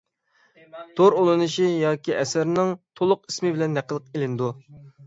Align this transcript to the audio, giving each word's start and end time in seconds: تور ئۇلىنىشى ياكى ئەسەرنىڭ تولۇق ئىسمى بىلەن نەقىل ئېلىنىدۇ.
تور 0.99 1.17
ئۇلىنىشى 1.19 1.69
ياكى 1.83 2.17
ئەسەرنىڭ 2.23 2.75
تولۇق 3.03 3.25
ئىسمى 3.31 3.57
بىلەن 3.61 3.81
نەقىل 3.81 4.07
ئېلىنىدۇ. 4.09 4.55